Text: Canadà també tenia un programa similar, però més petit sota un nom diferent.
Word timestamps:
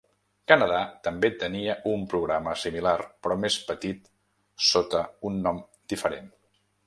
Canadà 0.51 0.77
també 1.07 1.29
tenia 1.43 1.75
un 1.91 2.05
programa 2.13 2.55
similar, 2.63 2.95
però 3.27 3.37
més 3.43 3.57
petit 3.67 4.09
sota 4.71 5.03
un 5.31 5.37
nom 5.49 5.61
diferent. 5.95 6.33